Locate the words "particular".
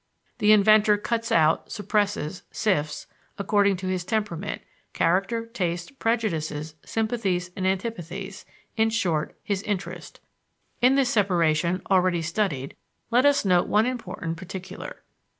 14.37-15.03